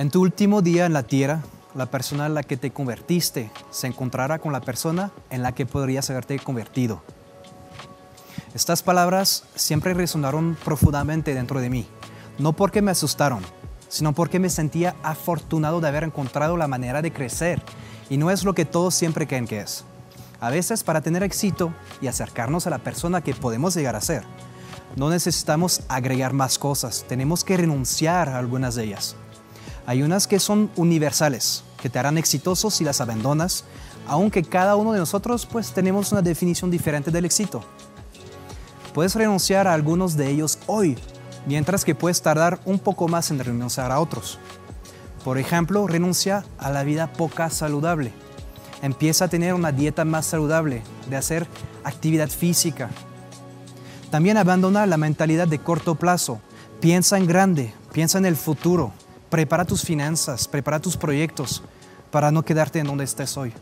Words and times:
En 0.00 0.10
tu 0.10 0.22
último 0.22 0.62
día 0.62 0.86
en 0.86 0.94
la 0.94 1.02
tierra, 1.02 1.42
la 1.74 1.84
persona 1.84 2.24
en 2.24 2.32
la 2.32 2.42
que 2.42 2.56
te 2.56 2.70
convertiste 2.70 3.50
se 3.70 3.86
encontrará 3.86 4.38
con 4.38 4.50
la 4.50 4.62
persona 4.62 5.10
en 5.28 5.42
la 5.42 5.52
que 5.52 5.66
podrías 5.66 6.08
haberte 6.08 6.38
convertido. 6.38 7.02
Estas 8.54 8.82
palabras 8.82 9.44
siempre 9.54 9.92
resonaron 9.92 10.56
profundamente 10.64 11.34
dentro 11.34 11.60
de 11.60 11.68
mí, 11.68 11.86
no 12.38 12.54
porque 12.54 12.80
me 12.80 12.92
asustaron, 12.92 13.42
sino 13.90 14.14
porque 14.14 14.38
me 14.38 14.48
sentía 14.48 14.96
afortunado 15.02 15.82
de 15.82 15.88
haber 15.88 16.04
encontrado 16.04 16.56
la 16.56 16.66
manera 16.66 17.02
de 17.02 17.12
crecer, 17.12 17.60
y 18.08 18.16
no 18.16 18.30
es 18.30 18.42
lo 18.42 18.54
que 18.54 18.64
todos 18.64 18.94
siempre 18.94 19.26
creen 19.26 19.46
que 19.46 19.60
es. 19.60 19.84
A 20.40 20.48
veces 20.48 20.82
para 20.82 21.02
tener 21.02 21.22
éxito 21.22 21.74
y 22.00 22.06
acercarnos 22.06 22.66
a 22.66 22.70
la 22.70 22.78
persona 22.78 23.20
que 23.20 23.34
podemos 23.34 23.74
llegar 23.74 23.96
a 23.96 24.00
ser, 24.00 24.24
no 24.96 25.10
necesitamos 25.10 25.82
agregar 25.88 26.32
más 26.32 26.58
cosas, 26.58 27.04
tenemos 27.06 27.44
que 27.44 27.58
renunciar 27.58 28.30
a 28.30 28.38
algunas 28.38 28.76
de 28.76 28.84
ellas. 28.84 29.14
Hay 29.86 30.02
unas 30.02 30.26
que 30.26 30.38
son 30.38 30.70
universales, 30.76 31.64
que 31.80 31.88
te 31.88 31.98
harán 31.98 32.18
exitoso 32.18 32.70
si 32.70 32.84
las 32.84 33.00
abandonas, 33.00 33.64
aunque 34.06 34.42
cada 34.42 34.76
uno 34.76 34.92
de 34.92 34.98
nosotros 34.98 35.46
pues 35.46 35.72
tenemos 35.72 36.12
una 36.12 36.22
definición 36.22 36.70
diferente 36.70 37.10
del 37.10 37.24
éxito. 37.24 37.62
Puedes 38.94 39.14
renunciar 39.14 39.66
a 39.66 39.74
algunos 39.74 40.16
de 40.16 40.28
ellos 40.28 40.58
hoy, 40.66 40.98
mientras 41.46 41.84
que 41.84 41.94
puedes 41.94 42.22
tardar 42.22 42.60
un 42.64 42.78
poco 42.78 43.08
más 43.08 43.30
en 43.30 43.38
renunciar 43.38 43.92
a 43.92 44.00
otros. 44.00 44.38
Por 45.24 45.38
ejemplo, 45.38 45.86
renuncia 45.86 46.44
a 46.58 46.70
la 46.70 46.82
vida 46.82 47.12
poca 47.12 47.50
saludable. 47.50 48.12
Empieza 48.82 49.26
a 49.26 49.28
tener 49.28 49.54
una 49.54 49.72
dieta 49.72 50.04
más 50.04 50.26
saludable, 50.26 50.82
de 51.08 51.16
hacer 51.16 51.46
actividad 51.84 52.28
física. 52.28 52.90
También 54.10 54.38
abandona 54.38 54.86
la 54.86 54.96
mentalidad 54.96 55.46
de 55.46 55.58
corto 55.58 55.94
plazo. 55.94 56.40
Piensa 56.80 57.18
en 57.18 57.26
grande, 57.26 57.74
piensa 57.92 58.18
en 58.18 58.26
el 58.26 58.36
futuro. 58.36 58.92
Prepara 59.30 59.64
tus 59.64 59.82
finanzas, 59.82 60.48
prepara 60.48 60.80
tus 60.80 60.96
proyectos 60.96 61.62
para 62.10 62.32
no 62.32 62.44
quedarte 62.44 62.80
en 62.80 62.86
donde 62.88 63.04
estés 63.04 63.36
hoy. 63.36 63.52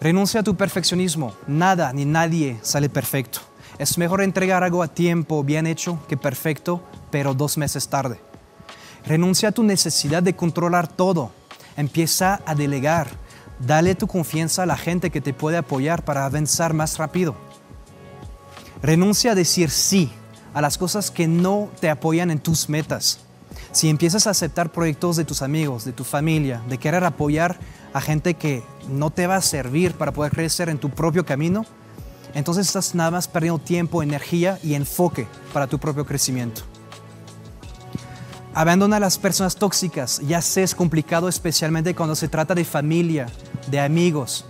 Renuncia 0.00 0.40
a 0.40 0.42
tu 0.42 0.56
perfeccionismo. 0.56 1.32
Nada 1.46 1.92
ni 1.92 2.04
nadie 2.04 2.58
sale 2.62 2.88
perfecto. 2.88 3.38
Es 3.78 3.96
mejor 3.96 4.22
entregar 4.22 4.64
algo 4.64 4.82
a 4.82 4.88
tiempo 4.88 5.42
bien 5.44 5.66
hecho 5.66 5.98
que 6.08 6.16
perfecto, 6.16 6.82
pero 7.10 7.32
dos 7.32 7.56
meses 7.56 7.88
tarde. 7.88 8.20
Renuncia 9.06 9.50
a 9.50 9.52
tu 9.52 9.62
necesidad 9.62 10.22
de 10.22 10.34
controlar 10.34 10.88
todo. 10.88 11.30
Empieza 11.76 12.40
a 12.44 12.54
delegar. 12.54 13.08
Dale 13.60 13.94
tu 13.94 14.08
confianza 14.08 14.64
a 14.64 14.66
la 14.66 14.76
gente 14.76 15.10
que 15.10 15.20
te 15.20 15.32
puede 15.32 15.58
apoyar 15.58 16.04
para 16.04 16.24
avanzar 16.24 16.74
más 16.74 16.98
rápido. 16.98 17.36
Renuncia 18.82 19.32
a 19.32 19.34
decir 19.34 19.70
sí 19.70 20.12
a 20.54 20.60
las 20.60 20.76
cosas 20.76 21.10
que 21.10 21.28
no 21.28 21.70
te 21.80 21.88
apoyan 21.88 22.30
en 22.30 22.40
tus 22.40 22.68
metas. 22.68 23.20
Si 23.74 23.88
empiezas 23.88 24.28
a 24.28 24.30
aceptar 24.30 24.70
proyectos 24.70 25.16
de 25.16 25.24
tus 25.24 25.42
amigos, 25.42 25.84
de 25.84 25.92
tu 25.92 26.04
familia, 26.04 26.62
de 26.68 26.78
querer 26.78 27.02
apoyar 27.02 27.58
a 27.92 28.00
gente 28.00 28.34
que 28.34 28.62
no 28.88 29.10
te 29.10 29.26
va 29.26 29.34
a 29.34 29.40
servir 29.40 29.94
para 29.94 30.12
poder 30.12 30.30
crecer 30.30 30.68
en 30.68 30.78
tu 30.78 30.90
propio 30.90 31.26
camino, 31.26 31.66
entonces 32.34 32.68
estás 32.68 32.94
nada 32.94 33.10
más 33.10 33.26
perdiendo 33.26 33.58
tiempo, 33.58 34.00
energía 34.00 34.60
y 34.62 34.74
enfoque 34.74 35.26
para 35.52 35.66
tu 35.66 35.80
propio 35.80 36.06
crecimiento. 36.06 36.62
Abandona 38.54 38.98
a 38.98 39.00
las 39.00 39.18
personas 39.18 39.56
tóxicas. 39.56 40.20
Ya 40.20 40.40
sé, 40.40 40.62
es 40.62 40.76
complicado 40.76 41.28
especialmente 41.28 41.96
cuando 41.96 42.14
se 42.14 42.28
trata 42.28 42.54
de 42.54 42.64
familia, 42.64 43.26
de 43.66 43.80
amigos, 43.80 44.44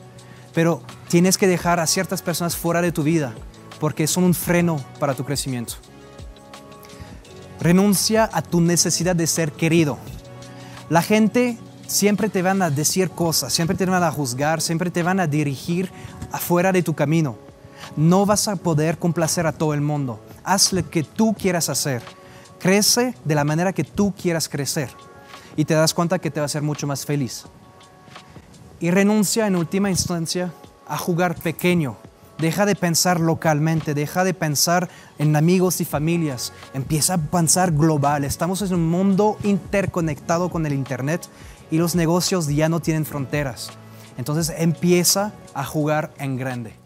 pero 0.53 0.83
tienes 1.09 1.38
que 1.38 1.47
dejar 1.47 1.81
a 1.81 1.86
ciertas 1.86 2.20
personas 2.20 2.56
fuera 2.56 2.83
de 2.83 2.92
tu 2.92 3.03
vida 3.03 3.33
porque 3.81 4.06
son 4.06 4.25
un 4.25 4.34
freno 4.34 4.84
para 5.00 5.14
tu 5.14 5.25
crecimiento. 5.25 5.77
Renuncia 7.65 8.29
a 8.31 8.43
tu 8.43 8.61
necesidad 8.61 9.17
de 9.17 9.27
ser 9.27 9.51
querido. 9.51 9.97
La 10.91 11.00
gente 11.00 11.56
siempre 11.87 12.28
te 12.28 12.43
van 12.43 12.61
a 12.61 12.69
decir 12.69 13.09
cosas, 13.09 13.55
siempre 13.55 13.75
te 13.75 13.87
van 13.87 14.03
a 14.03 14.12
juzgar, 14.12 14.61
siempre 14.61 14.91
te 14.91 15.03
van 15.03 15.19
a 15.19 15.27
dirigir 15.27 15.91
afuera 16.31 16.72
de 16.72 16.83
tu 16.83 16.93
camino. 16.93 17.38
No 17.97 18.27
vas 18.27 18.49
a 18.49 18.56
poder 18.56 18.99
complacer 18.99 19.47
a 19.47 19.53
todo 19.53 19.72
el 19.72 19.81
mundo. 19.81 20.21
Haz 20.44 20.75
lo 20.75 20.91
que 20.91 21.05
tú 21.05 21.33
quieras 21.33 21.71
hacer. 21.71 22.03
Crece 22.59 23.15
de 23.25 23.34
la 23.34 23.44
manera 23.44 23.72
que 23.72 23.83
tú 23.83 24.12
quieras 24.12 24.47
crecer 24.47 24.91
y 25.56 25.65
te 25.65 25.72
das 25.72 25.94
cuenta 25.94 26.19
que 26.19 26.31
te 26.31 26.41
va 26.41 26.44
a 26.44 26.53
hacer 26.53 26.61
mucho 26.61 26.87
más 26.87 27.06
feliz. 27.06 27.47
Y 28.78 28.91
renuncia 28.91 29.47
en 29.47 29.56
última 29.56 29.88
instancia 29.88 30.53
a 30.87 30.99
jugar 30.99 31.34
pequeño. 31.34 31.97
Deja 32.39 32.67
de 32.67 32.75
pensar 32.75 33.21
localmente, 33.21 33.95
deja 33.95 34.25
de 34.25 34.34
pensar 34.34 34.89
en 35.19 35.37
amigos 35.37 35.81
y 35.81 35.84
familias, 35.84 36.53
empieza 36.75 37.15
a 37.15 37.19
pensar 37.19 37.72
global. 37.72 38.25
Estamos 38.25 38.61
en 38.62 38.75
un 38.75 38.89
mundo 38.89 39.39
interconectado 39.45 40.50
con 40.50 40.67
el 40.67 40.73
Internet 40.73 41.23
y 41.71 41.78
los 41.78 41.94
negocios 41.94 42.49
ya 42.49 42.69
no 42.69 42.81
tienen 42.81 43.06
fronteras. 43.06 43.71
Entonces 44.19 44.55
empieza 44.59 45.33
a 45.55 45.65
jugar 45.65 46.12
en 46.19 46.37
grande. 46.37 46.84